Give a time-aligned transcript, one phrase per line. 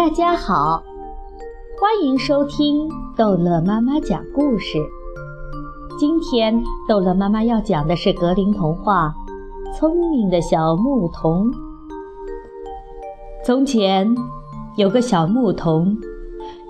[0.00, 0.82] 大家好，
[1.78, 4.78] 欢迎收听逗乐妈妈讲故事。
[5.98, 9.14] 今天逗乐妈妈要讲的是格林童话
[9.76, 11.50] 《聪明的小牧童》。
[13.44, 14.08] 从前
[14.78, 15.98] 有个小牧童，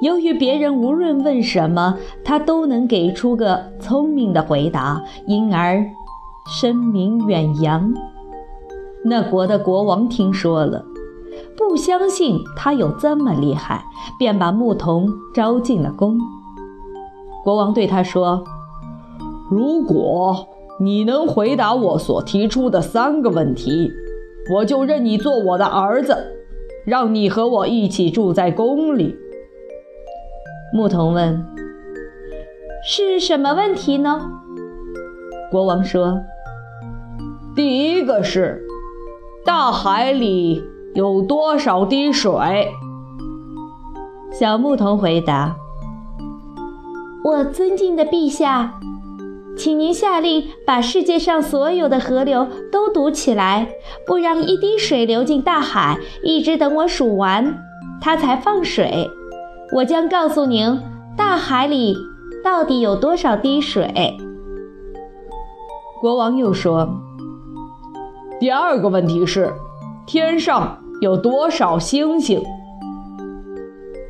[0.03, 5.81] 由于别人无论问什么，他都能给出个聪明的回答，因而
[6.61, 7.95] 声名远扬。
[9.05, 10.85] 那国的国王听说了。
[11.57, 13.85] 不相信他有这么厉害，
[14.19, 16.19] 便把牧童招进了宫。
[17.45, 18.45] 国王对他说
[19.51, 20.49] ：“如果
[20.79, 23.91] 你能回答我所提出的三个问题，
[24.55, 26.17] 我就认你做我的儿子，
[26.85, 29.17] 让你和我一起住在宫里。”
[30.73, 31.47] 牧童问
[32.87, 34.31] ：“是什么问题呢？”
[35.51, 36.21] 国王说
[37.57, 38.65] ：“第一个是
[39.45, 42.73] 大海里。”有多少滴水？
[44.33, 45.57] 小牧童回答
[47.23, 48.81] ：“我尊敬的陛下，
[49.57, 53.69] 请您下令把世界上所有的河流都堵起来，
[54.07, 57.57] 不让一滴水流进大海，一直等我数完，
[58.01, 59.09] 它才放水。
[59.77, 60.81] 我将告诉您，
[61.17, 61.97] 大海里
[62.43, 64.17] 到底有多少滴水。”
[66.01, 66.89] 国王又说
[68.41, 69.53] ：“第二个问题是，
[70.11, 72.43] 天上。”有多少星星？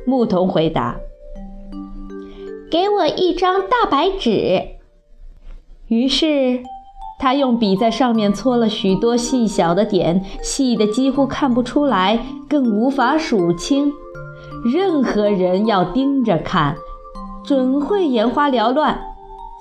[0.05, 0.97] 牧童回答
[2.69, 4.61] ：“给我一张大白纸。”
[5.87, 6.63] 于是，
[7.17, 13.93] 他用笔在上面搓了许多细小的点，细的几乎看不出来，更无法数清。
[14.65, 16.75] 任何人要盯着看，
[17.45, 18.99] 准会眼花缭乱。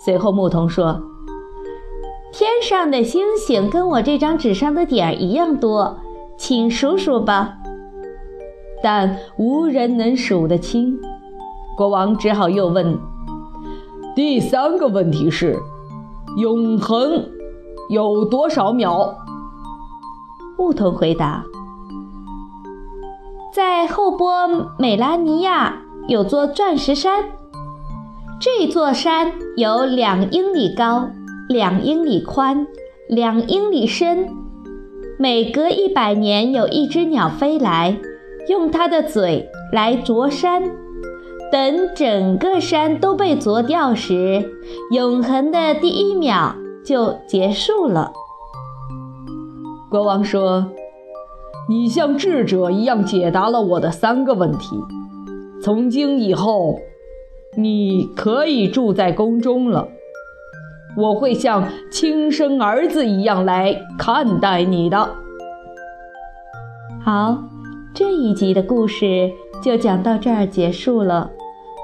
[0.05, 1.01] 随后，牧童说
[2.35, 5.97] ：“天上的星星跟我这张纸上的点儿一样多。”
[6.41, 7.59] 请数数吧，
[8.83, 10.99] 但无人能数得清。
[11.77, 12.99] 国王只好又问
[14.17, 15.59] ：“第三个问题是，
[16.39, 17.29] 永恒
[17.91, 19.17] 有多少秒？”
[20.57, 21.45] 牧童回答
[23.53, 24.49] ：“在后波
[24.79, 27.23] 美拉尼亚有座钻石山，
[28.41, 31.11] 这座山有两英里高，
[31.51, 32.67] 两英里宽，
[33.11, 34.31] 两英里深。”
[35.23, 37.99] 每隔一百年，有一只鸟飞来，
[38.49, 40.63] 用它的嘴来啄山。
[41.53, 44.51] 等整个山都被啄掉时，
[44.91, 48.13] 永恒的第一秒就结束了。
[49.91, 50.73] 国王说
[51.69, 54.83] ：“你像智者一样解答了我的三个问题。
[55.63, 56.79] 从今以后，
[57.59, 59.89] 你可以住在宫中了。”
[60.97, 65.15] 我会像亲生儿子一样来看待你的。
[67.03, 67.43] 好，
[67.95, 69.31] 这一集的故事
[69.63, 71.31] 就讲到这儿结束了。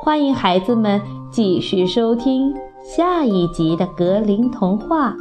[0.02, 1.00] 欢迎孩子们
[1.30, 5.16] 继续收听下一集的格林童话。